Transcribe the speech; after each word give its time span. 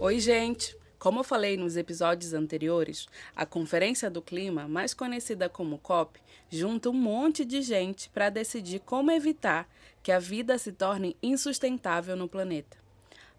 Oi, 0.00 0.20
gente! 0.20 0.76
Como 0.96 1.18
eu 1.18 1.24
falei 1.24 1.56
nos 1.56 1.76
episódios 1.76 2.32
anteriores, 2.32 3.08
a 3.34 3.44
Conferência 3.44 4.08
do 4.08 4.22
Clima, 4.22 4.68
mais 4.68 4.94
conhecida 4.94 5.48
como 5.48 5.76
COP, 5.76 6.20
junta 6.48 6.88
um 6.88 6.92
monte 6.92 7.44
de 7.44 7.60
gente 7.62 8.08
para 8.10 8.30
decidir 8.30 8.78
como 8.78 9.10
evitar 9.10 9.68
que 10.00 10.12
a 10.12 10.20
vida 10.20 10.56
se 10.56 10.70
torne 10.70 11.16
insustentável 11.20 12.14
no 12.14 12.28
planeta. 12.28 12.76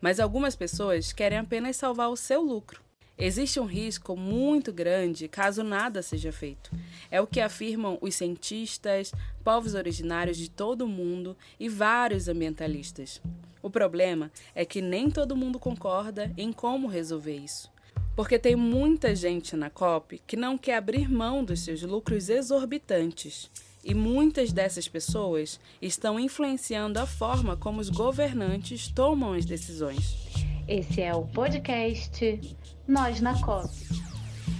Mas 0.02 0.20
algumas 0.20 0.54
pessoas 0.54 1.14
querem 1.14 1.38
apenas 1.38 1.77
salvar 1.77 2.09
o 2.09 2.18
seu 2.18 2.41
lucro. 2.41 2.84
Existe 3.22 3.60
um 3.60 3.66
risco 3.66 4.16
muito 4.16 4.72
grande 4.72 5.28
caso 5.28 5.62
nada 5.62 6.02
seja 6.02 6.32
feito. 6.32 6.72
É 7.12 7.20
o 7.20 7.28
que 7.28 7.42
afirmam 7.42 7.98
os 8.00 8.16
cientistas, 8.16 9.12
povos 9.44 9.74
originários 9.74 10.38
de 10.38 10.50
todo 10.50 10.86
o 10.86 10.88
mundo 10.88 11.36
e 11.60 11.68
vários 11.68 12.30
ambientalistas. 12.30 13.22
O 13.62 13.70
problema 13.70 14.32
é 14.55 14.63
que 14.63 14.82
nem 14.82 15.12
todo 15.12 15.36
mundo 15.36 15.60
concorda 15.60 16.32
em 16.38 16.54
como 16.54 16.88
resolver 16.88 17.36
isso. 17.36 17.70
Porque 18.16 18.40
tem 18.40 18.55
muita 18.55 19.13
gente 19.13 19.54
na 19.54 19.70
COP 19.70 20.22
que 20.26 20.38
não 20.38 20.58
quer 20.58 20.77
abrir 20.77 21.12
mão 21.12 21.44
dos 21.44 21.60
seus 21.60 21.82
lucros 21.82 22.30
exorbitantes. 22.30 23.52
E 23.84 23.94
muitas 23.94 24.54
dessas 24.54 24.88
pessoas 24.88 25.60
estão 25.82 26.18
influenciando 26.18 26.99
a 26.99 27.05
forma 27.05 27.58
como 27.58 27.82
os 27.82 27.90
governantes 27.90 28.88
tomam 28.88 29.34
as 29.34 29.44
decisões. 29.44 30.29
Esse 30.70 31.02
é 31.02 31.16
o 31.16 31.26
podcast 31.26 32.40
Nós 32.88 33.20
na 33.20 33.41
COP. 33.41 33.73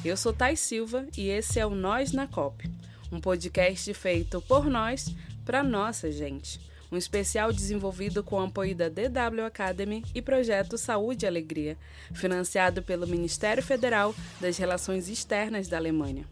Eu 0.04 0.18
sou 0.18 0.34
Thais 0.34 0.60
Silva 0.60 1.06
e 1.16 1.30
esse 1.30 1.60
é 1.60 1.66
o 1.68 1.70
Nós 1.70 2.12
na 2.14 2.26
COP, 2.26 2.68
um 3.12 3.22
podcast 3.22 3.94
feito 3.94 4.42
por 4.42 4.66
nós 4.66 5.14
para 5.46 5.62
nossa 5.62 6.12
gente. 6.12 6.60
Um 6.92 6.98
especial 6.98 7.54
desenvolvido 7.54 8.24
com 8.24 8.38
o 8.38 8.44
apoio 8.44 8.76
da 8.76 8.90
DW 8.90 9.46
Academy 9.46 10.04
e 10.16 10.20
projeto 10.20 10.80
Saúde 10.80 11.26
e 11.26 11.28
Alegria, 11.28 11.78
financiado 12.12 12.82
pelo 12.82 13.06
Ministério 13.06 13.62
Federal 13.62 14.16
das 14.42 14.58
Relações 14.58 15.10
Externas 15.10 15.68
da 15.68 15.78
Alemanha. 15.78 16.26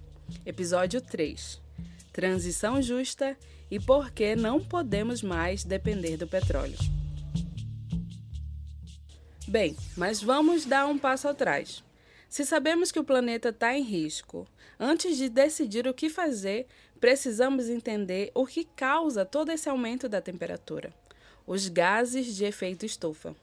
Episódio 0.43 0.99
3: 1.01 1.61
Transição 2.11 2.81
justa 2.81 3.37
e 3.69 3.79
por 3.79 4.09
que 4.09 4.35
não 4.35 4.59
podemos 4.59 5.21
mais 5.21 5.63
depender 5.63 6.17
do 6.17 6.25
petróleo. 6.25 6.96
Bem, 9.47 9.77
mas 9.95 10.21
vamos 10.21 10.65
dar 10.65 10.85
um 10.87 10.97
passo 10.97 11.25
atrás. 11.25 11.81
Se 12.27 12.45
sabemos 12.45 12.91
que 12.91 12.99
o 12.99 13.03
planeta 13.03 13.47
está 13.47 13.73
em 13.73 13.81
risco, 13.81 14.45
antes 14.77 15.15
de 15.15 15.29
decidir 15.29 15.87
o 15.87 15.93
que 15.93 16.09
fazer, 16.09 16.67
precisamos 16.99 17.69
entender 17.69 18.29
o 18.35 18.45
que 18.45 18.65
causa 18.75 19.23
todo 19.23 19.49
esse 19.49 19.69
aumento 19.69 20.09
da 20.09 20.19
temperatura: 20.19 20.93
os 21.45 21.69
gases 21.69 22.35
de 22.35 22.43
efeito 22.43 22.85
estufa. 22.85 23.33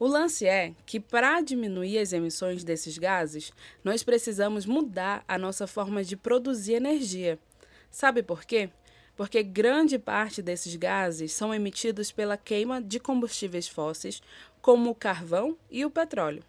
O 0.00 0.06
lance 0.06 0.46
é 0.46 0.72
que, 0.86 0.98
para 0.98 1.42
diminuir 1.42 1.98
as 1.98 2.14
emissões 2.14 2.64
desses 2.64 2.96
gases, 2.96 3.52
nós 3.84 4.02
precisamos 4.02 4.64
mudar 4.64 5.22
a 5.28 5.36
nossa 5.36 5.66
forma 5.66 6.02
de 6.02 6.16
produzir 6.16 6.72
energia. 6.72 7.38
Sabe 7.90 8.22
por 8.22 8.46
quê? 8.46 8.70
Porque 9.16 9.42
grande 9.42 9.98
parte 9.98 10.42
desses 10.42 10.74
gases 10.76 11.32
são 11.32 11.54
emitidos 11.54 12.10
pela 12.10 12.36
queima 12.36 12.82
de 12.82 12.98
combustíveis 12.98 13.68
fósseis, 13.68 14.20
como 14.60 14.90
o 14.90 14.94
carvão 14.94 15.56
e 15.70 15.84
o 15.84 15.90
petróleo. 15.90 16.42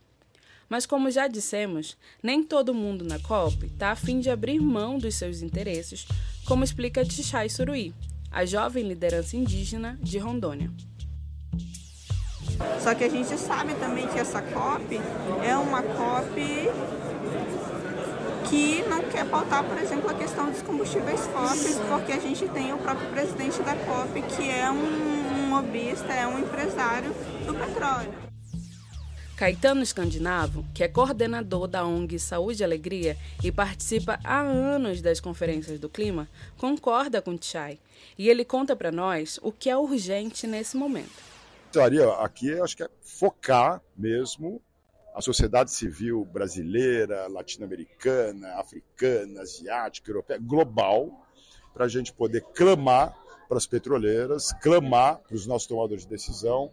Mas, 0.67 0.85
como 0.85 1.11
já 1.11 1.27
dissemos, 1.27 1.95
nem 2.23 2.43
todo 2.43 2.73
mundo 2.73 3.05
na 3.05 3.19
COP 3.19 3.67
está 3.67 3.91
a 3.91 3.95
fim 3.95 4.19
de 4.19 4.31
abrir 4.31 4.59
mão 4.59 4.97
dos 4.97 5.13
seus 5.15 5.41
interesses, 5.41 6.07
como 6.47 6.63
explica 6.63 7.05
Tichai 7.05 7.49
Suruí, 7.49 7.93
a 8.31 8.45
jovem 8.45 8.87
liderança 8.87 9.37
indígena 9.37 9.99
de 10.01 10.17
Rondônia. 10.17 10.71
Só 12.81 12.95
que 12.95 13.03
a 13.03 13.09
gente 13.09 13.37
sabe 13.37 13.73
também 13.75 14.07
que 14.07 14.19
essa 14.19 14.41
COP 14.41 14.99
é 15.45 15.55
uma 15.57 15.83
COP 15.83 16.41
que 18.49 18.83
não 18.83 19.01
quer 19.03 19.25
pautar, 19.29 19.63
por 19.63 19.77
exemplo, 19.77 20.09
a 20.09 20.13
questão 20.13 20.49
dos 20.49 20.61
combustíveis 20.61 21.21
fósseis, 21.27 21.77
porque 21.89 22.11
a 22.11 22.19
gente 22.19 22.47
tem 22.49 22.73
o 22.73 22.77
próprio 22.77 23.09
presidente 23.09 23.61
da 23.61 23.75
COP, 23.75 24.21
que 24.21 24.49
é 24.49 24.69
um, 24.69 24.75
um 24.75 25.55
lobista, 25.55 26.13
é 26.13 26.27
um 26.27 26.39
empresário 26.39 27.11
do 27.45 27.53
petróleo. 27.53 28.25
Caetano 29.35 29.81
Escandinavo, 29.81 30.65
que 30.73 30.81
é 30.81 30.87
coordenador 30.87 31.67
da 31.67 31.85
ONG 31.85 32.17
Saúde 32.17 32.61
e 32.61 32.63
Alegria 32.63 33.17
e 33.43 33.51
participa 33.51 34.17
há 34.23 34.39
anos 34.39 35.01
das 35.01 35.19
conferências 35.19 35.77
do 35.77 35.89
clima, 35.89 36.29
concorda 36.57 37.21
com 37.21 37.37
Tchai 37.37 37.77
e 38.17 38.29
ele 38.29 38.45
conta 38.45 38.77
para 38.77 38.93
nós 38.93 39.37
o 39.41 39.51
que 39.51 39.69
é 39.69 39.75
urgente 39.75 40.47
nesse 40.47 40.77
momento. 40.77 41.35
Aqui 42.21 42.57
acho 42.61 42.77
que 42.77 42.83
é 42.83 42.89
focar 43.01 43.81
mesmo 43.97 44.61
a 45.15 45.21
sociedade 45.21 45.71
civil 45.71 46.25
brasileira, 46.25 47.27
latino-americana, 47.29 48.55
africana, 48.55 49.41
asiática, 49.41 50.11
europeia, 50.11 50.37
global, 50.37 51.25
para 51.73 51.85
a 51.85 51.87
gente 51.87 52.11
poder 52.11 52.41
clamar 52.53 53.17
para 53.47 53.57
as 53.57 53.65
petroleiras, 53.65 54.51
clamar 54.61 55.19
para 55.19 55.35
os 55.35 55.47
nossos 55.47 55.67
tomadores 55.67 56.03
de 56.03 56.09
decisão 56.09 56.69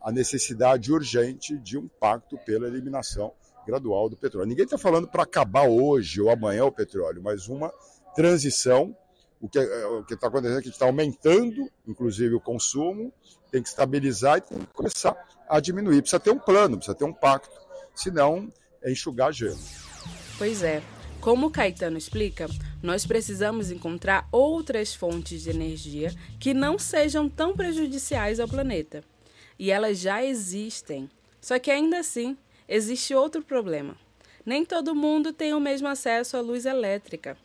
a 0.00 0.10
necessidade 0.10 0.90
urgente 0.90 1.58
de 1.58 1.76
um 1.76 1.86
pacto 1.86 2.38
pela 2.38 2.66
eliminação 2.66 3.32
gradual 3.66 4.08
do 4.08 4.16
petróleo. 4.16 4.48
Ninguém 4.48 4.64
está 4.64 4.78
falando 4.78 5.06
para 5.06 5.22
acabar 5.22 5.68
hoje 5.68 6.22
ou 6.22 6.30
amanhã 6.30 6.64
o 6.64 6.72
petróleo, 6.72 7.22
mas 7.22 7.48
uma 7.48 7.72
transição. 8.14 8.96
O 9.40 9.48
que 9.48 9.58
é, 9.58 9.64
está 10.10 10.28
acontecendo 10.28 10.58
é 10.58 10.62
que 10.62 10.70
está 10.70 10.86
aumentando, 10.86 11.70
inclusive, 11.86 12.34
o 12.34 12.40
consumo, 12.40 13.12
tem 13.50 13.62
que 13.62 13.68
estabilizar 13.68 14.38
e 14.38 14.40
tem 14.40 14.58
que 14.58 14.72
começar 14.72 15.14
a 15.48 15.60
diminuir. 15.60 16.00
Precisa 16.00 16.20
ter 16.20 16.30
um 16.30 16.38
plano, 16.38 16.76
precisa 16.76 16.96
ter 16.96 17.04
um 17.04 17.12
pacto, 17.12 17.63
senão 17.94 18.52
é 18.82 18.90
enxugar 18.90 19.32
gelo. 19.32 19.58
Pois 20.36 20.62
é. 20.62 20.82
Como 21.20 21.50
Caetano 21.50 21.96
explica, 21.96 22.46
nós 22.82 23.06
precisamos 23.06 23.70
encontrar 23.70 24.28
outras 24.30 24.94
fontes 24.94 25.42
de 25.42 25.50
energia 25.50 26.14
que 26.38 26.52
não 26.52 26.78
sejam 26.78 27.30
tão 27.30 27.56
prejudiciais 27.56 28.38
ao 28.38 28.46
planeta 28.46 29.02
e 29.58 29.70
elas 29.70 29.98
já 29.98 30.24
existem. 30.24 31.08
Só 31.40 31.58
que 31.58 31.70
ainda 31.70 31.98
assim, 31.98 32.36
existe 32.68 33.14
outro 33.14 33.42
problema. 33.42 33.96
Nem 34.44 34.64
todo 34.64 34.94
mundo 34.94 35.32
tem 35.32 35.54
o 35.54 35.60
mesmo 35.60 35.88
acesso 35.88 36.36
à 36.36 36.40
luz 36.40 36.66
elétrica. 36.66 37.36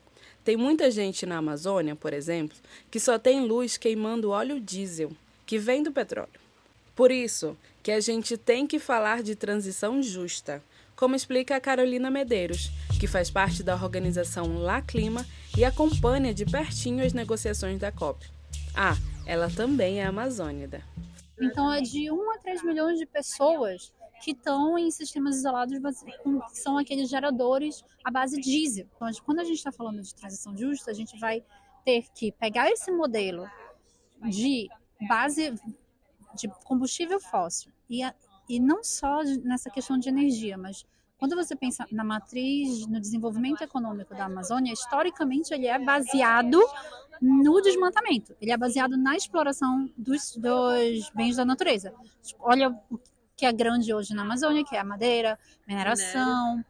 Tem 0.43 0.57
muita 0.57 0.89
gente 0.89 1.25
na 1.25 1.38
Amazônia, 1.38 1.95
por 1.95 2.13
exemplo, 2.13 2.57
que 2.89 2.99
só 2.99 3.17
tem 3.19 3.45
luz 3.45 3.77
queimando 3.77 4.31
óleo 4.31 4.59
diesel, 4.59 5.11
que 5.45 5.57
vem 5.57 5.83
do 5.83 5.91
petróleo. 5.91 6.39
Por 6.99 7.11
isso 7.11 7.55
que 7.81 7.93
a 7.93 8.01
gente 8.01 8.35
tem 8.35 8.67
que 8.67 8.77
falar 8.77 9.23
de 9.23 9.33
transição 9.33 10.03
justa, 10.03 10.61
como 10.97 11.15
explica 11.15 11.55
a 11.55 11.61
Carolina 11.61 12.11
Medeiros, 12.11 12.71
que 12.99 13.07
faz 13.07 13.31
parte 13.31 13.63
da 13.63 13.73
organização 13.73 14.57
La 14.57 14.81
Clima 14.81 15.25
e 15.57 15.63
acompanha 15.63 16.33
de 16.33 16.45
pertinho 16.45 17.05
as 17.05 17.13
negociações 17.13 17.79
da 17.79 17.89
COP. 17.89 18.29
Ah, 18.75 18.97
ela 19.25 19.49
também 19.49 20.01
é 20.01 20.05
amazônida. 20.05 20.83
Então 21.39 21.71
é 21.71 21.79
de 21.79 22.11
1 22.11 22.31
a 22.31 22.38
3 22.39 22.63
milhões 22.65 22.99
de 22.99 23.05
pessoas 23.05 23.93
que 24.21 24.31
estão 24.31 24.77
em 24.77 24.91
sistemas 24.91 25.38
isolados, 25.38 25.79
que 26.51 26.59
são 26.61 26.77
aqueles 26.77 27.09
geradores 27.09 27.81
à 28.03 28.11
base 28.11 28.41
diesel. 28.41 28.85
Então, 28.93 29.09
quando 29.25 29.39
a 29.39 29.45
gente 29.45 29.55
está 29.55 29.71
falando 29.71 30.01
de 30.01 30.13
transição 30.13 30.53
justa, 30.57 30.91
a 30.91 30.93
gente 30.93 31.17
vai 31.17 31.45
ter 31.85 32.03
que 32.13 32.33
pegar 32.33 32.69
esse 32.69 32.91
modelo 32.91 33.49
de 34.21 34.67
base 35.07 35.53
de 36.41 36.47
combustível 36.63 37.19
fóssil 37.19 37.72
e, 37.89 38.01
e 38.47 38.59
não 38.59 38.83
só 38.83 39.22
nessa 39.44 39.69
questão 39.69 39.97
de 39.97 40.09
energia, 40.09 40.57
mas 40.57 40.85
quando 41.17 41.35
você 41.35 41.55
pensa 41.55 41.85
na 41.91 42.03
matriz, 42.03 42.88
no 42.88 43.00
desenvolvimento 43.00 43.61
econômico 43.61 44.16
da 44.16 44.25
Amazônia, 44.25 44.72
historicamente 44.72 45.53
ele 45.53 45.67
é 45.67 45.77
baseado 45.77 46.57
no 47.22 47.61
desmatamento. 47.61 48.33
Ele 48.39 48.51
é 48.51 48.57
baseado 48.57 48.95
na 48.95 49.17
exploração 49.17 49.91
dos, 49.97 50.38
dos 50.38 51.09
bens 51.13 51.35
da 51.35 51.44
natureza. 51.44 51.94
Olha 52.39 52.69
o 52.89 52.97
que 53.36 53.45
é 53.45 53.51
grande 53.51 53.94
hoje 53.94 54.13
na 54.13 54.21
Amazônia, 54.21 54.63
que 54.63 54.75
é 54.75 54.80
a 54.80 54.83
madeira, 54.83 55.38
mineração, 55.68 56.63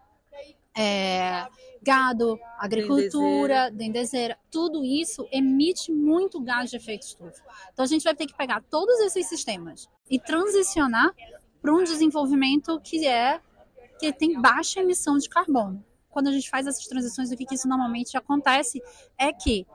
é, 0.81 1.46
gado, 1.81 2.40
agricultura, 2.58 3.70
dendezeira. 3.70 4.38
Tudo 4.50 4.81
isso 4.86 5.28
emite 5.30 5.92
muito 5.92 6.40
gás 6.40 6.70
de 6.70 6.78
efeito 6.78 7.06
estufa. 7.06 7.44
Então 7.74 7.84
a 7.84 7.88
gente 7.88 8.04
vai 8.04 8.16
ter 8.16 8.26
que 8.26 8.38
pegar 8.38 8.64
todos 8.70 8.98
esses 9.02 9.28
sistemas 9.28 9.90
e 10.10 10.18
transicionar 10.18 11.14
para 11.62 11.74
um 11.74 11.84
desenvolvimento 11.84 12.80
que 12.80 13.06
é 13.06 13.42
que 14.00 14.14
tem 14.14 14.40
baixa 14.40 14.80
emissão 14.80 15.18
de 15.18 15.28
carbono. 15.28 15.84
Quando 16.10 16.30
a 16.30 16.31
gente 16.31 16.50
faz 16.50 16.66
essas 16.66 16.88
transições, 16.88 17.30
o 17.30 17.36
que, 17.36 17.46
que 17.46 17.56
isso 17.56 17.68
normalmente 17.68 18.16
acontece 18.16 18.81
é 19.18 19.34
que 19.34 19.68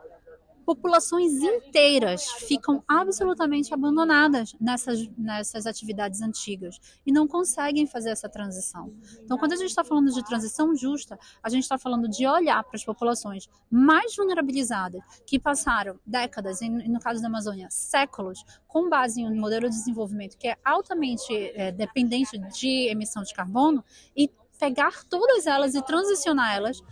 populações 0.64 1.32
inteiras 1.34 2.31
ficam 2.49 2.82
absolutamente 2.88 3.72
abandonadas 3.72 4.55
nessas, 4.61 5.06
nessas 5.16 5.66
atividades 5.66 6.20
antigas 6.20 6.81
e 7.06 7.12
não 7.12 7.28
conseguem 7.28 7.87
fazer 7.87 8.11
essa 8.11 8.28
transição. 8.28 8.93
Então, 9.22 9.38
quando 9.38 9.52
a 9.52 9.56
gente 9.56 9.69
está 9.69 9.84
falando 9.84 10.11
de 10.11 10.25
transição 10.25 10.75
justa, 10.75 11.19
a 11.43 11.49
gente 11.49 11.62
está 11.62 11.78
falando 11.78 12.08
de 12.08 12.26
olhar 12.26 12.62
para 12.64 12.76
as 12.76 12.84
populações 12.84 13.49
mais 13.70 14.16
vulnerabilizadas, 14.16 15.02
que 15.26 15.38
passaram 15.38 15.99
décadas, 16.06 16.61
e 16.61 16.69
no 16.69 17.00
caso 17.00 17.20
da 17.20 17.28
Amazônia, 17.28 17.69
séculos, 17.70 18.44
com 18.67 18.88
base 18.88 19.20
em 19.20 19.26
um 19.26 19.38
modelo 19.38 19.69
de 19.69 19.76
desenvolvimento 19.76 20.37
que 20.37 20.49
é 20.49 20.56
altamente 20.64 21.32
é, 21.55 21.70
dependente 21.70 22.38
de 22.38 22.88
emissão 22.88 23.22
de 23.22 23.34
carbono, 23.34 23.84
e 24.17 24.31
pegar 24.58 25.05
todas 25.05 25.46
elas 25.46 25.75
e 25.75 25.82
transicionar 25.82 26.55
elas 26.55 26.82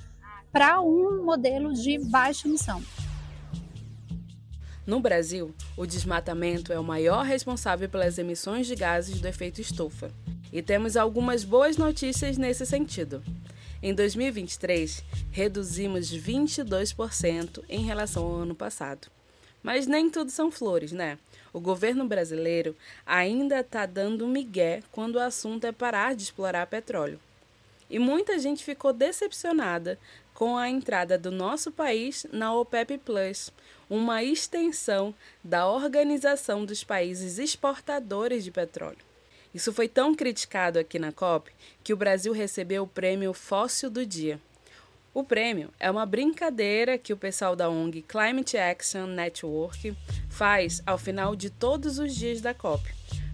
para 0.53 0.81
um 0.81 1.25
modelo 1.25 1.73
de 1.73 1.99
baixa 2.11 2.47
emissão. 2.47 2.83
No 4.85 4.99
Brasil, 4.99 5.55
o 5.77 5.87
desmatamento 5.87 6.73
é 6.73 6.79
o 6.79 6.83
maior 6.83 7.25
responsável 7.25 7.89
pelas 7.89 8.19
emissões 8.19 8.67
de 8.67 8.75
gases 8.75 9.21
do 9.21 9.29
efeito 9.29 9.61
estufa. 9.61 10.11
E 10.53 10.61
temos 10.61 10.97
algumas 10.97 11.45
boas 11.45 11.77
notícias 11.77 12.37
nesse 12.37 12.67
sentido. 12.67 13.23
Em 13.81 13.95
2023, 13.95 15.05
reduzimos 15.31 16.13
22% 16.13 17.63
em 17.69 17.85
relação 17.85 18.25
ao 18.25 18.35
ano 18.35 18.57
passado. 18.57 19.07
Mas 19.63 19.87
nem 19.87 20.11
tudo 20.11 20.33
são 20.33 20.51
flores, 20.51 20.91
né? 20.91 21.17
O 21.53 21.61
governo 21.61 22.05
brasileiro 22.05 22.75
ainda 23.07 23.61
está 23.61 23.87
dando 23.87 24.25
um 24.25 24.29
migué 24.29 24.83
quando 24.91 25.15
o 25.15 25.21
assunto 25.21 25.65
é 25.65 25.71
parar 25.71 26.17
de 26.17 26.25
explorar 26.25 26.67
petróleo. 26.67 27.21
E 27.89 28.01
muita 28.01 28.37
gente 28.39 28.65
ficou 28.65 28.93
decepcionada 28.93 29.97
com 30.35 30.57
a 30.57 30.69
entrada 30.69 31.17
do 31.17 31.31
nosso 31.31 31.71
país 31.71 32.27
na 32.33 32.53
OPEP 32.55 32.99
Plus, 32.99 33.53
uma 33.93 34.25
extensão 34.25 35.15
da 35.45 35.69
Organização 35.69 36.65
dos 36.65 36.83
Países 36.83 37.39
Exportadores 37.39 38.43
de 38.43 38.51
Petróleo. 38.51 38.97
Isso 39.55 39.71
foi 39.71 39.87
tão 39.87 40.15
criticado 40.15 40.79
aqui 40.79 40.99
na 40.99 41.13
COP 41.13 41.53
que 41.85 41.93
o 41.93 41.97
Brasil 41.97 42.33
recebeu 42.33 42.85
o 42.85 42.89
prêmio 42.89 43.35
Fóssil 43.35 43.91
do 43.91 44.07
Dia. 44.07 44.41
O 45.13 45.23
prêmio 45.23 45.69
é 45.79 45.91
uma 45.91 46.07
brincadeira 46.07 46.97
que 46.97 47.13
o 47.13 47.19
pessoal 47.19 47.55
da 47.55 47.69
ONG 47.69 48.01
Climate 48.01 48.57
Action 48.57 49.07
Network 49.09 49.95
faz 50.31 50.83
ao 50.87 50.97
final 50.97 51.37
de 51.37 51.51
todos 51.51 51.99
os 51.99 52.15
dias 52.15 52.41
da 52.41 52.55
COP, 52.55 52.83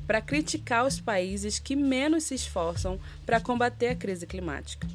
para 0.09 0.21
criticar 0.21 0.85
os 0.85 1.01
países 1.01 1.61
que 1.61 1.77
menos 1.77 2.25
se 2.25 2.35
esforçam 2.35 2.99
para 3.25 3.41
combater 3.41 3.91
a 3.91 3.95
crise 3.95 4.27
climática. 4.27 4.89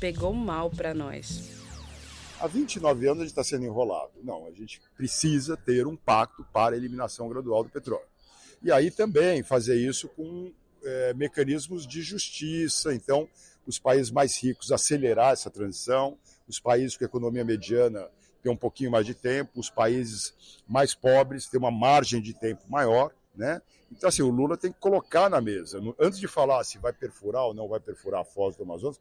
Pegou 0.00 0.34
mal 0.34 0.70
para 0.70 0.92
nós. 0.92 1.57
Há 2.40 2.46
29 2.46 3.06
anos 3.08 3.18
a 3.18 3.24
gente 3.24 3.32
está 3.32 3.42
sendo 3.42 3.64
enrolado. 3.64 4.12
Não, 4.22 4.46
a 4.46 4.52
gente 4.52 4.80
precisa 4.96 5.56
ter 5.56 5.88
um 5.88 5.96
pacto 5.96 6.44
para 6.52 6.76
a 6.76 6.78
eliminação 6.78 7.28
gradual 7.28 7.64
do 7.64 7.70
petróleo. 7.70 8.06
E 8.62 8.70
aí 8.70 8.92
também 8.92 9.42
fazer 9.42 9.76
isso 9.76 10.08
com 10.10 10.52
é, 10.84 11.14
mecanismos 11.14 11.84
de 11.84 12.00
justiça. 12.00 12.94
Então, 12.94 13.28
os 13.66 13.80
países 13.80 14.12
mais 14.12 14.40
ricos 14.40 14.70
acelerar 14.70 15.32
essa 15.32 15.50
transição, 15.50 16.16
os 16.46 16.60
países 16.60 16.96
com 16.96 17.04
economia 17.04 17.44
mediana 17.44 18.08
ter 18.40 18.48
um 18.48 18.56
pouquinho 18.56 18.92
mais 18.92 19.04
de 19.04 19.14
tempo, 19.14 19.58
os 19.58 19.68
países 19.68 20.32
mais 20.68 20.94
pobres 20.94 21.48
ter 21.48 21.58
uma 21.58 21.72
margem 21.72 22.22
de 22.22 22.34
tempo 22.34 22.62
maior. 22.68 23.12
Né? 23.34 23.60
Então, 23.90 24.08
assim, 24.08 24.22
o 24.22 24.30
Lula 24.30 24.56
tem 24.56 24.70
que 24.70 24.78
colocar 24.78 25.28
na 25.28 25.40
mesa, 25.40 25.80
antes 25.98 26.20
de 26.20 26.28
falar 26.28 26.62
se 26.62 26.78
vai 26.78 26.92
perfurar 26.92 27.46
ou 27.46 27.54
não 27.54 27.66
vai 27.66 27.80
perfurar 27.80 28.20
a 28.20 28.24
foz 28.24 28.54
do 28.54 28.62
Amazonas, 28.62 29.00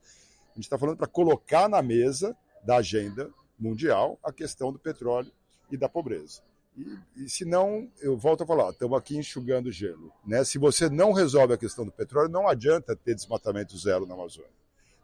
a 0.51 0.55
gente 0.55 0.65
está 0.65 0.77
falando 0.77 0.97
para 0.97 1.07
colocar 1.07 1.69
na 1.69 1.83
mesa 1.83 2.35
da 2.67 2.75
agenda 2.75 3.29
mundial 3.57 4.19
a 4.21 4.29
questão 4.29 4.73
do 4.73 4.77
petróleo 4.77 5.31
e 5.71 5.77
da 5.77 5.87
pobreza. 5.87 6.41
E, 6.75 7.23
e 7.23 7.29
se 7.29 7.45
não, 7.45 7.89
eu 8.01 8.17
volto 8.17 8.43
a 8.43 8.45
falar, 8.45 8.71
estamos 8.71 8.97
aqui 8.97 9.17
enxugando 9.17 9.71
gelo. 9.71 10.11
Né? 10.25 10.43
Se 10.43 10.57
você 10.57 10.89
não 10.89 11.13
resolve 11.13 11.53
a 11.53 11.57
questão 11.57 11.85
do 11.85 11.93
petróleo, 11.93 12.29
não 12.29 12.45
adianta 12.45 12.93
ter 12.93 13.15
desmatamento 13.15 13.77
zero 13.77 14.05
na 14.05 14.15
Amazônia. 14.15 14.51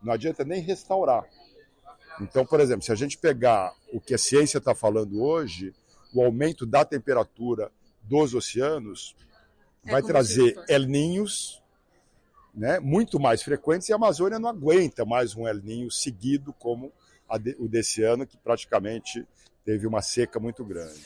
Não 0.04 0.12
adianta 0.12 0.44
nem 0.44 0.62
restaurar. 0.62 1.24
Então, 2.20 2.46
por 2.46 2.60
exemplo, 2.60 2.84
se 2.84 2.92
a 2.92 2.96
gente 2.96 3.18
pegar 3.18 3.74
o 3.94 4.02
que 4.02 4.14
a 4.14 4.18
ciência 4.18 4.58
está 4.58 4.76
falando 4.76 5.24
hoje, 5.24 5.74
o 6.14 6.22
aumento 6.22 6.66
da 6.66 6.84
temperatura 6.84 7.72
dos 8.02 8.36
oceanos 8.36 9.16
é 9.86 9.92
vai 9.92 10.04
trazer 10.04 10.62
El 10.68 10.82
Ninhos 10.82 11.64
né, 12.54 12.78
muito 12.82 13.22
mais 13.22 13.42
frequentes 13.42 13.88
e 13.88 13.94
a 13.94 13.96
Amazônia 13.96 14.38
não 14.38 14.50
aguenta 14.50 15.06
mais 15.06 15.34
um 15.34 15.48
El 15.48 15.62
Ninho 15.62 15.90
seguido 15.90 16.52
como 16.54 16.92
o 17.58 17.68
desse 17.68 18.04
ano, 18.04 18.26
que 18.26 18.38
praticamente 18.38 19.26
teve 19.66 19.88
uma 19.88 20.02
seca 20.02 20.40
muito 20.40 20.64
grande. 20.64 21.02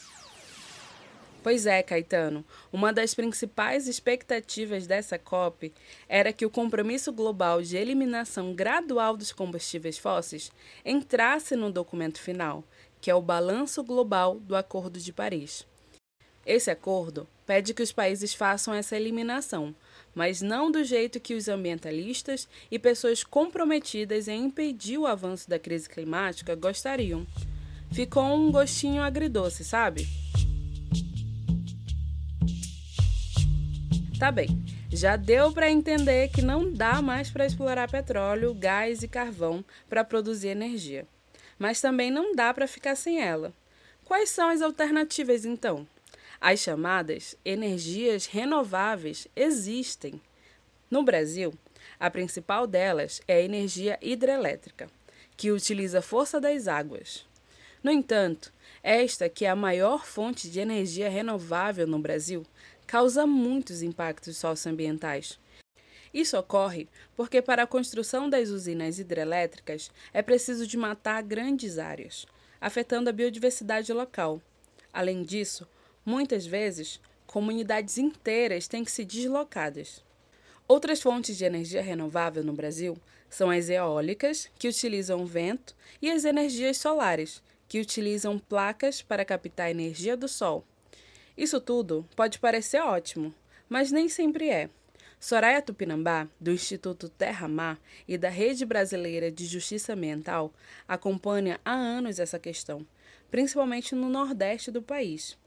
Pois 1.43 1.65
é, 1.65 1.81
Caetano. 1.81 2.43
Uma 2.73 2.91
das 2.91 3.13
principais 3.13 3.87
expectativas 3.87 4.85
dessa 4.85 5.17
COP 5.17 5.73
era 6.09 6.33
que 6.33 6.45
o 6.45 6.49
compromisso 6.49 7.13
global 7.13 7.61
de 7.61 7.77
eliminação 7.77 8.53
gradual 8.53 9.15
dos 9.15 9.31
combustíveis 9.31 9.97
fósseis 9.97 10.51
entrasse 10.83 11.55
no 11.55 11.71
documento 11.71 12.19
final, 12.19 12.63
que 12.99 13.09
é 13.09 13.15
o 13.15 13.21
Balanço 13.21 13.81
Global 13.83 14.39
do 14.39 14.55
Acordo 14.55 14.99
de 14.99 15.13
Paris. 15.13 15.65
Esse 16.45 16.69
acordo 16.69 17.27
pede 17.47 17.73
que 17.73 17.81
os 17.81 17.93
países 17.93 18.33
façam 18.33 18.73
essa 18.73 18.97
eliminação, 18.97 19.73
mas 20.13 20.41
não 20.41 20.69
do 20.69 20.83
jeito 20.83 21.19
que 21.19 21.33
os 21.33 21.47
ambientalistas 21.47 22.47
e 22.69 22.77
pessoas 22.77 23.23
comprometidas 23.23 24.27
em 24.27 24.43
impedir 24.43 24.97
o 24.97 25.07
avanço 25.07 25.49
da 25.49 25.57
crise 25.57 25.87
climática 25.87 26.53
gostariam. 26.55 27.25
Ficou 27.93 28.35
um 28.35 28.51
gostinho 28.51 29.01
agridoce, 29.01 29.63
sabe? 29.63 30.05
Tá 34.19 34.29
bem, 34.29 34.49
já 34.91 35.15
deu 35.15 35.53
para 35.53 35.71
entender 35.71 36.29
que 36.29 36.41
não 36.41 36.69
dá 36.73 37.01
mais 37.01 37.29
para 37.29 37.45
explorar 37.45 37.89
petróleo, 37.89 38.53
gás 38.53 39.03
e 39.03 39.07
carvão 39.07 39.63
para 39.87 40.03
produzir 40.03 40.49
energia. 40.49 41.07
Mas 41.57 41.79
também 41.79 42.11
não 42.11 42.35
dá 42.35 42.53
para 42.53 42.67
ficar 42.67 42.95
sem 42.95 43.21
ela. 43.21 43.53
Quais 44.03 44.31
são 44.31 44.49
as 44.49 44.61
alternativas 44.61 45.45
então? 45.45 45.87
As 46.39 46.59
chamadas 46.59 47.35
energias 47.43 48.25
renováveis 48.25 49.27
existem. 49.35 50.21
No 50.89 51.03
Brasil, 51.03 51.53
a 51.99 52.09
principal 52.09 52.67
delas 52.67 53.21
é 53.27 53.37
a 53.37 53.41
energia 53.41 53.97
hidrelétrica, 54.01 54.87
que 55.35 55.51
utiliza 55.51 55.99
a 55.99 56.01
força 56.01 56.39
das 56.39 56.67
águas. 56.67 57.25
No 57.83 57.91
entanto, 57.91 58.53
esta, 58.83 59.27
que 59.27 59.45
é 59.45 59.49
a 59.49 59.55
maior 59.55 60.05
fonte 60.05 60.49
de 60.49 60.59
energia 60.59 61.09
renovável 61.09 61.87
no 61.87 61.99
Brasil, 61.99 62.45
causa 62.85 63.25
muitos 63.25 63.81
impactos 63.81 64.37
socioambientais. 64.37 65.39
Isso 66.13 66.37
ocorre 66.37 66.87
porque, 67.15 67.41
para 67.41 67.63
a 67.63 67.67
construção 67.67 68.29
das 68.29 68.49
usinas 68.49 68.97
hidrelétricas, 68.97 69.91
é 70.13 70.21
preciso 70.21 70.65
de 70.65 70.77
matar 70.77 71.21
grandes 71.21 71.77
áreas, 71.77 72.25
afetando 72.61 73.09
a 73.09 73.13
biodiversidade 73.13 73.91
local. 73.91 74.41
Além 74.93 75.23
disso, 75.23 75.67
Muitas 76.07 76.45
vezes, 76.45 77.01
comunidades 77.25 77.97
inteiras 77.97 78.65
têm 78.65 78.81
que 78.85 78.89
ser 78.89 79.03
deslocadas. 79.03 80.01
Outras 80.65 81.01
fontes 81.01 81.35
de 81.35 81.43
energia 81.43 81.81
renovável 81.81 82.45
no 82.45 82.53
Brasil 82.53 82.97
são 83.29 83.49
as 83.49 83.67
eólicas, 83.67 84.49
que 84.57 84.69
utilizam 84.69 85.25
vento, 85.25 85.75
e 86.01 86.09
as 86.09 86.23
energias 86.23 86.77
solares, 86.77 87.43
que 87.67 87.81
utilizam 87.81 88.39
placas 88.39 89.01
para 89.01 89.25
captar 89.25 89.65
a 89.65 89.71
energia 89.71 90.15
do 90.15 90.29
sol. 90.29 90.65
Isso 91.37 91.59
tudo 91.59 92.07
pode 92.15 92.39
parecer 92.39 92.79
ótimo, 92.79 93.35
mas 93.67 93.91
nem 93.91 94.07
sempre 94.07 94.49
é. 94.49 94.69
Soraya 95.19 95.61
Tupinambá, 95.61 96.25
do 96.39 96.51
Instituto 96.51 97.09
Terra 97.09 97.49
Mar 97.49 97.77
e 98.07 98.17
da 98.17 98.29
Rede 98.29 98.65
Brasileira 98.65 99.29
de 99.29 99.45
Justiça 99.45 99.91
Ambiental, 99.91 100.53
acompanha 100.87 101.59
há 101.65 101.73
anos 101.73 102.17
essa 102.17 102.39
questão, 102.39 102.87
principalmente 103.29 103.93
no 103.93 104.07
Nordeste 104.07 104.71
do 104.71 104.81
país. 104.81 105.37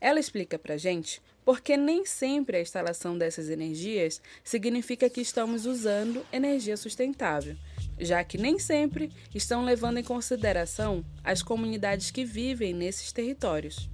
Ela 0.00 0.18
explica 0.18 0.58
para 0.58 0.78
gente 0.78 1.20
porque 1.44 1.76
nem 1.76 2.06
sempre 2.06 2.56
a 2.56 2.60
instalação 2.60 3.18
dessas 3.18 3.50
energias 3.50 4.22
significa 4.42 5.10
que 5.10 5.20
estamos 5.20 5.66
usando 5.66 6.24
energia 6.32 6.76
sustentável, 6.76 7.56
já 7.98 8.22
que 8.22 8.38
nem 8.38 8.58
sempre 8.58 9.12
estão 9.34 9.64
levando 9.64 9.98
em 9.98 10.04
consideração 10.04 11.04
as 11.24 11.42
comunidades 11.42 12.10
que 12.10 12.24
vivem 12.24 12.72
nesses 12.72 13.12
territórios. 13.12 13.90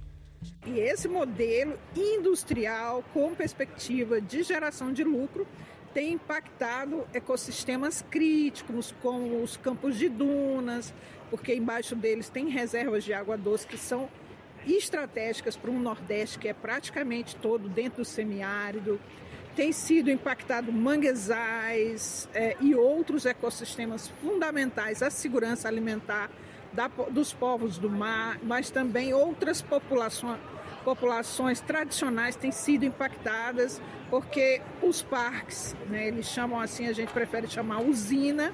E 0.65 0.79
esse 0.79 1.07
modelo 1.07 1.77
industrial 1.95 3.03
com 3.13 3.33
perspectiva 3.33 4.21
de 4.21 4.43
geração 4.43 4.93
de 4.93 5.03
lucro 5.03 5.47
tem 5.93 6.13
impactado 6.13 7.07
ecossistemas 7.13 8.03
críticos, 8.09 8.93
como 9.01 9.41
os 9.41 9.57
campos 9.57 9.97
de 9.97 10.07
dunas, 10.07 10.93
porque 11.29 11.55
embaixo 11.55 11.95
deles 11.95 12.29
tem 12.29 12.49
reservas 12.49 13.03
de 13.03 13.13
água 13.13 13.35
doce 13.35 13.65
que 13.65 13.77
são 13.77 14.07
estratégicas 14.75 15.55
para 15.55 15.71
um 15.71 15.79
Nordeste 15.79 16.39
que 16.39 16.47
é 16.47 16.53
praticamente 16.53 17.35
todo 17.35 17.69
dentro 17.69 18.03
do 18.03 18.05
semiárido. 18.05 18.99
Tem 19.55 19.71
sido 19.71 20.11
impactado 20.11 20.71
manguezais 20.71 22.29
é, 22.33 22.55
e 22.59 22.75
outros 22.75 23.25
ecossistemas 23.25 24.07
fundamentais 24.21 25.01
à 25.01 25.09
segurança 25.09 25.67
alimentar 25.67 26.29
da, 26.73 26.87
dos 26.87 27.33
povos 27.33 27.77
do 27.77 27.89
mar, 27.89 28.39
mas 28.43 28.69
também 28.69 29.13
outras 29.13 29.61
populações, 29.61 30.39
populações 30.83 31.59
tradicionais 31.59 32.35
têm 32.35 32.51
sido 32.51 32.85
impactadas 32.85 33.81
porque 34.09 34.61
os 34.81 35.01
parques, 35.01 35.75
né, 35.89 36.07
eles 36.07 36.27
chamam 36.27 36.59
assim, 36.59 36.87
a 36.87 36.93
gente 36.93 37.11
prefere 37.11 37.47
chamar 37.47 37.81
usina, 37.81 38.53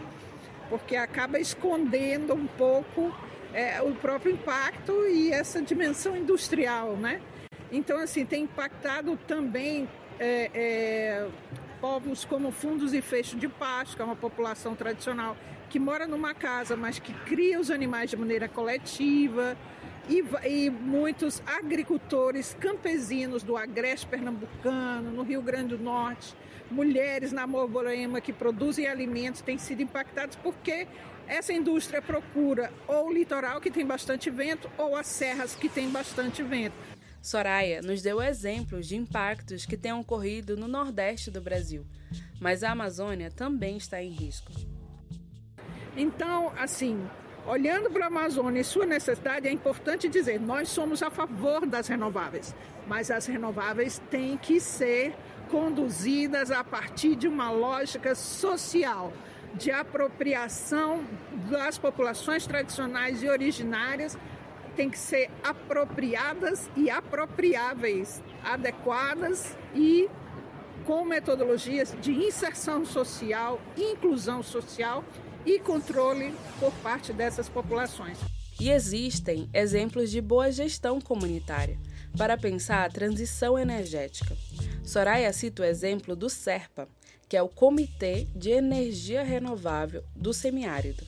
porque 0.69 0.95
acaba 0.95 1.39
escondendo 1.39 2.33
um 2.33 2.47
pouco 2.47 3.13
é, 3.53 3.81
o 3.81 3.93
próprio 3.95 4.33
impacto 4.33 5.05
e 5.07 5.31
essa 5.31 5.61
dimensão 5.61 6.15
industrial, 6.15 6.95
né? 6.95 7.21
Então, 7.71 7.97
assim, 7.99 8.25
tem 8.25 8.43
impactado 8.43 9.17
também 9.27 9.87
é, 10.19 10.49
é, 10.53 11.27
povos 11.79 12.25
como 12.25 12.51
fundos 12.51 12.93
e 12.93 13.01
feixes 13.01 13.39
de 13.39 13.47
pasto, 13.47 13.95
que 13.95 14.01
é 14.01 14.05
uma 14.05 14.15
população 14.15 14.75
tradicional 14.75 15.35
que 15.69 15.79
mora 15.79 16.05
numa 16.05 16.35
casa, 16.35 16.77
mas 16.77 16.99
que 16.99 17.13
cria 17.25 17.59
os 17.59 17.71
animais 17.71 18.11
de 18.11 18.15
maneira 18.15 18.47
coletiva, 18.47 19.57
e, 20.09 20.23
e 20.45 20.69
muitos 20.69 21.41
agricultores 21.45 22.55
campesinos 22.59 23.41
do 23.41 23.55
Agreste 23.55 24.05
Pernambucano, 24.05 25.11
no 25.11 25.23
Rio 25.23 25.41
Grande 25.41 25.77
do 25.77 25.83
Norte, 25.83 26.35
mulheres 26.69 27.31
na 27.31 27.47
Borborema 27.47 28.19
que 28.19 28.33
produzem 28.33 28.87
alimentos 28.87 29.41
têm 29.41 29.57
sido 29.57 29.81
impactados 29.81 30.35
porque 30.37 30.87
essa 31.27 31.53
indústria 31.53 32.01
procura 32.01 32.71
ou 32.87 33.07
o 33.07 33.13
litoral 33.13 33.61
que 33.61 33.71
tem 33.71 33.85
bastante 33.85 34.29
vento 34.29 34.69
ou 34.77 34.95
as 34.95 35.07
serras 35.07 35.55
que 35.55 35.69
tem 35.69 35.89
bastante 35.89 36.43
vento. 36.43 36.75
Soraya 37.21 37.81
nos 37.81 38.01
deu 38.01 38.21
exemplos 38.21 38.87
de 38.87 38.97
impactos 38.97 39.65
que 39.65 39.77
têm 39.77 39.93
ocorrido 39.93 40.57
no 40.57 40.67
Nordeste 40.67 41.31
do 41.31 41.41
Brasil, 41.41 41.85
mas 42.39 42.63
a 42.63 42.71
Amazônia 42.71 43.31
também 43.31 43.77
está 43.77 44.03
em 44.03 44.09
risco. 44.09 44.51
Então, 45.95 46.51
assim, 46.57 47.07
olhando 47.47 47.89
para 47.89 48.05
a 48.05 48.07
Amazônia 48.07 48.59
e 48.59 48.63
sua 48.65 48.85
necessidade, 48.85 49.47
é 49.47 49.51
importante 49.51 50.09
dizer: 50.09 50.39
nós 50.39 50.67
somos 50.67 51.01
a 51.01 51.09
favor 51.09 51.65
das 51.65 51.87
renováveis, 51.87 52.53
mas 52.87 53.09
as 53.09 53.25
renováveis 53.25 54.01
têm 54.09 54.37
que 54.37 54.59
ser 54.59 55.15
conduzidas 55.49 56.51
a 56.51 56.63
partir 56.63 57.15
de 57.15 57.27
uma 57.27 57.51
lógica 57.51 58.15
social 58.15 59.13
de 59.55 59.71
apropriação 59.71 61.03
das 61.49 61.77
populações 61.77 62.45
tradicionais 62.45 63.21
e 63.21 63.29
originárias 63.29 64.17
tem 64.75 64.89
que 64.89 64.97
ser 64.97 65.29
apropriadas 65.43 66.69
e 66.75 66.89
apropriáveis, 66.89 68.23
adequadas 68.43 69.55
e 69.75 70.09
com 70.85 71.05
metodologias 71.05 71.95
de 72.01 72.11
inserção 72.11 72.83
social, 72.83 73.61
inclusão 73.77 74.41
social 74.41 75.03
e 75.45 75.59
controle 75.59 76.33
por 76.59 76.71
parte 76.75 77.13
dessas 77.13 77.47
populações. 77.47 78.17
E 78.59 78.69
existem 78.69 79.49
exemplos 79.53 80.09
de 80.09 80.21
boa 80.21 80.51
gestão 80.51 80.99
comunitária 80.99 81.77
para 82.17 82.37
pensar 82.37 82.85
a 82.85 82.89
transição 82.89 83.57
energética. 83.57 84.35
Soraya 84.83 85.31
cita 85.33 85.63
o 85.63 85.65
exemplo 85.65 86.15
do 86.15 86.29
SERPA, 86.29 86.87
que 87.33 87.37
é 87.37 87.41
o 87.41 87.49
Comitê 87.49 88.27
de 88.35 88.51
Energia 88.51 89.23
Renovável 89.23 90.03
do 90.15 90.31
Semiárido. 90.31 91.03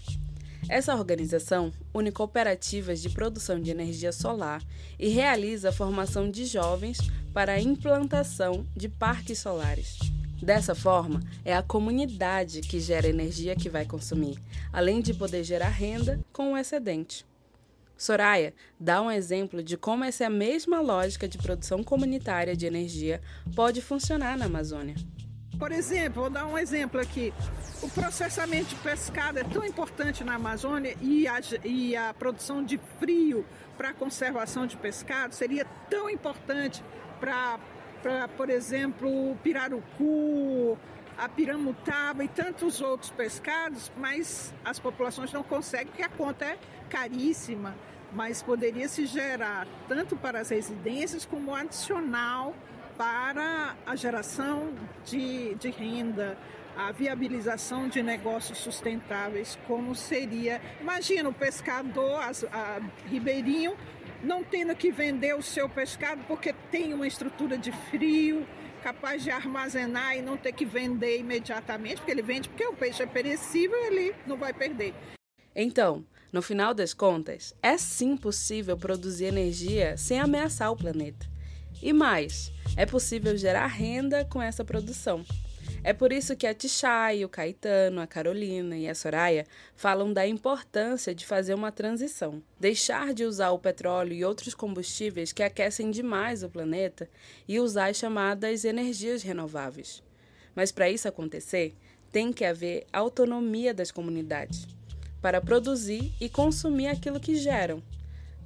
Essa 0.67 0.95
organização 0.95 1.71
une 1.93 2.11
cooperativas 2.11 2.99
de 2.99 3.11
produção 3.11 3.61
de 3.61 3.69
energia 3.69 4.11
solar 4.11 4.63
e 4.97 5.07
realiza 5.07 5.69
a 5.69 5.71
formação 5.71 6.31
de 6.31 6.47
jovens 6.47 6.97
para 7.31 7.51
a 7.51 7.61
implantação 7.61 8.65
de 8.75 8.89
parques 8.89 9.37
solares. 9.37 9.99
Dessa 10.41 10.73
forma, 10.73 11.21
é 11.43 11.55
a 11.55 11.61
comunidade 11.61 12.61
que 12.61 12.79
gera 12.79 13.05
a 13.05 13.11
energia 13.11 13.55
que 13.55 13.69
vai 13.69 13.85
consumir, 13.85 14.39
além 14.73 15.01
de 15.01 15.13
poder 15.13 15.43
gerar 15.43 15.69
renda 15.69 16.19
com 16.33 16.53
o 16.53 16.57
excedente. 16.57 17.23
Soraya 17.95 18.51
dá 18.79 18.99
um 18.99 19.11
exemplo 19.11 19.61
de 19.61 19.77
como 19.77 20.03
essa 20.03 20.27
mesma 20.27 20.81
lógica 20.81 21.27
de 21.27 21.37
produção 21.37 21.83
comunitária 21.83 22.55
de 22.55 22.65
energia 22.65 23.21
pode 23.55 23.79
funcionar 23.79 24.35
na 24.35 24.45
Amazônia. 24.45 24.95
Por 25.57 25.71
exemplo, 25.71 26.23
vou 26.23 26.29
dar 26.29 26.45
um 26.45 26.57
exemplo 26.57 26.99
aqui. 26.99 27.33
O 27.81 27.89
processamento 27.89 28.69
de 28.69 28.75
pescado 28.75 29.39
é 29.39 29.43
tão 29.43 29.63
importante 29.63 30.23
na 30.23 30.35
Amazônia 30.35 30.95
e 31.01 31.27
a, 31.27 31.39
e 31.63 31.95
a 31.95 32.13
produção 32.13 32.63
de 32.63 32.79
frio 32.99 33.45
para 33.77 33.93
conservação 33.93 34.65
de 34.67 34.75
pescado 34.75 35.33
seria 35.33 35.65
tão 35.89 36.09
importante 36.09 36.83
para, 37.19 37.59
por 38.35 38.49
exemplo, 38.49 39.31
o 39.31 39.37
pirarucu, 39.37 40.77
a 41.17 41.29
piramutaba 41.29 42.23
e 42.23 42.27
tantos 42.27 42.81
outros 42.81 43.09
pescados, 43.11 43.91
mas 43.97 44.53
as 44.63 44.77
populações 44.79 45.31
não 45.31 45.43
conseguem 45.43 45.87
porque 45.87 46.03
a 46.03 46.09
conta 46.09 46.45
é 46.45 46.57
caríssima. 46.89 47.75
Mas 48.11 48.41
poderia 48.41 48.87
se 48.87 49.05
gerar 49.05 49.67
tanto 49.87 50.15
para 50.15 50.39
as 50.39 50.49
residências 50.49 51.25
como 51.25 51.53
adicional 51.53 52.55
para 52.97 53.75
a 53.85 53.95
geração 53.95 54.73
de, 55.05 55.55
de 55.55 55.69
renda, 55.69 56.37
a 56.75 56.91
viabilização 56.91 57.87
de 57.87 58.03
negócios 58.03 58.57
sustentáveis, 58.57 59.57
como 59.67 59.95
seria. 59.95 60.61
Imagina 60.81 61.29
o 61.29 61.33
pescador 61.33 62.21
as, 62.21 62.43
a, 62.45 62.81
ribeirinho 63.05 63.75
não 64.23 64.43
tendo 64.43 64.75
que 64.75 64.91
vender 64.91 65.35
o 65.35 65.41
seu 65.41 65.69
pescado 65.69 66.23
porque 66.27 66.53
tem 66.71 66.93
uma 66.93 67.07
estrutura 67.07 67.57
de 67.57 67.71
frio, 67.89 68.45
capaz 68.81 69.23
de 69.23 69.31
armazenar 69.31 70.17
e 70.17 70.21
não 70.21 70.37
ter 70.37 70.51
que 70.51 70.65
vender 70.65 71.19
imediatamente, 71.19 71.97
porque 71.97 72.11
ele 72.11 72.21
vende 72.21 72.49
porque 72.49 72.65
o 72.65 72.73
peixe 72.73 73.03
é 73.03 73.07
perecível 73.07 73.77
ele 73.85 74.15
não 74.25 74.37
vai 74.37 74.53
perder. 74.53 74.93
Então, 75.55 76.05
no 76.31 76.41
final 76.41 76.73
das 76.73 76.93
contas, 76.93 77.55
é 77.61 77.77
sim 77.77 78.17
possível 78.17 78.77
produzir 78.77 79.25
energia 79.25 79.95
sem 79.97 80.19
ameaçar 80.19 80.71
o 80.71 80.75
planeta. 80.75 81.25
E 81.81 81.93
mais, 81.93 82.51
é 82.75 82.85
possível 82.85 83.37
gerar 83.37 83.67
renda 83.67 84.25
com 84.25 84.41
essa 84.41 84.63
produção. 84.63 85.25
É 85.83 85.93
por 85.93 86.11
isso 86.11 86.35
que 86.35 86.47
a 86.47 86.53
Tichay, 86.53 87.23
o 87.23 87.29
Caetano, 87.29 88.01
a 88.01 88.07
Carolina 88.07 88.75
e 88.75 88.89
a 88.89 88.95
Soraya 88.95 89.45
falam 89.75 90.11
da 90.11 90.27
importância 90.27 91.13
de 91.13 91.25
fazer 91.25 91.53
uma 91.53 91.71
transição, 91.71 92.41
deixar 92.59 93.13
de 93.13 93.23
usar 93.23 93.51
o 93.51 93.59
petróleo 93.59 94.13
e 94.13 94.25
outros 94.25 94.55
combustíveis 94.55 95.31
que 95.31 95.43
aquecem 95.43 95.91
demais 95.91 96.41
o 96.43 96.49
planeta 96.49 97.07
e 97.47 97.59
usar 97.59 97.89
as 97.89 97.97
chamadas 97.97 98.65
energias 98.65 99.21
renováveis. 99.21 100.01
Mas 100.55 100.71
para 100.71 100.89
isso 100.89 101.07
acontecer, 101.07 101.75
tem 102.11 102.33
que 102.33 102.45
haver 102.45 102.87
autonomia 102.91 103.73
das 103.73 103.91
comunidades 103.91 104.67
para 105.21 105.41
produzir 105.41 106.13
e 106.19 106.29
consumir 106.29 106.87
aquilo 106.87 107.19
que 107.19 107.35
geram, 107.35 107.83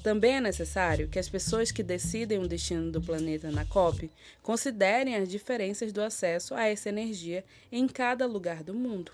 também 0.03 0.36
é 0.38 0.41
necessário 0.41 1.08
que 1.10 1.20
as 1.20 1.27
pessoas 1.27 1.72
que 1.72 1.84
decidem 1.84 2.39
o 2.39 2.48
destino 2.48 2.91
do 2.91 3.01
planeta 3.01 3.51
na 3.51 3.65
COP 3.65 4.10
considerem 4.41 5.15
as 5.15 5.27
diferenças 5.27 5.91
do 5.91 6.01
acesso 6.01 6.53
a 6.53 6.65
essa 6.65 6.89
energia 6.89 7.44
em 7.72 7.88
cada 7.88 8.25
lugar 8.25 8.63
do 8.63 8.74
mundo. 8.74 9.12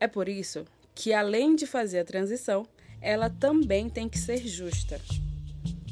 É 0.00 0.08
por 0.08 0.28
isso 0.28 0.66
que, 0.94 1.12
além 1.12 1.54
de 1.54 1.66
fazer 1.66 2.00
a 2.00 2.04
transição, 2.04 2.66
ela 3.00 3.30
também 3.30 3.88
tem 3.88 4.08
que 4.08 4.18
ser 4.18 4.38
justa. 4.46 5.00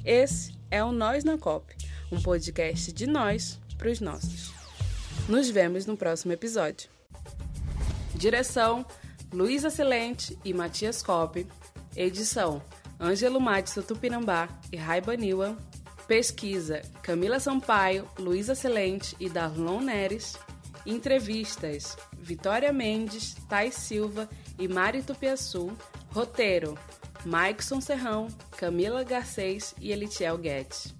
Esse 0.05 0.55
é 0.71 0.83
o 0.83 0.91
Nós 0.91 1.23
na 1.23 1.39
COP, 1.39 1.75
um 2.11 2.21
podcast 2.21 2.93
de 2.93 3.07
nós 3.07 3.61
para 3.79 3.91
os 3.91 4.01
nossos. 4.01 4.53
Nos 5.29 5.49
vemos 5.49 5.87
no 5.87 5.97
próximo 5.97 6.33
episódio. 6.33 6.91
Direção: 8.15 8.85
Luísa 9.33 9.71
Silente 9.71 10.37
e 10.45 10.53
Matias 10.53 11.03
Cop. 11.03 11.47
Edição: 11.97 12.61
Ângelo 13.03 13.41
Madison 13.41 13.83
Tupinambá 13.83 14.49
e 14.71 14.77
Raiba 14.77 15.17
Niwa. 15.17 15.59
Pesquisa: 16.07 16.83
Camila 17.03 17.41
Sampaio, 17.41 18.09
Luísa 18.17 18.55
Celente 18.55 19.17
e 19.19 19.29
Darlon 19.29 19.81
Neres. 19.81 20.39
Entrevistas: 20.87 21.97
Vitória 22.17 22.73
Mendes, 22.73 23.35
Thais 23.49 23.75
Silva 23.75 24.31
e 24.57 24.69
Mari 24.69 25.03
Tupiaçu. 25.03 25.77
Roteiro: 26.13 26.79
Maikson 27.27 27.81
Serrão, 27.81 28.29
Camila 28.57 29.03
Garcês 29.03 29.75
e 29.81 29.91
Elitiel 29.91 30.39
Guedes. 30.39 30.95